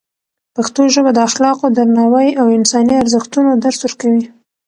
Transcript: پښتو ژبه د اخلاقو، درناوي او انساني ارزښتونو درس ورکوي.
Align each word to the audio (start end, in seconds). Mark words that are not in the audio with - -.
پښتو 0.55 0.81
ژبه 0.93 1.11
د 1.13 1.19
اخلاقو، 1.27 1.65
درناوي 1.77 2.29
او 2.41 2.47
انساني 2.57 2.95
ارزښتونو 3.03 3.51
درس 3.63 3.77
ورکوي. 3.83 4.23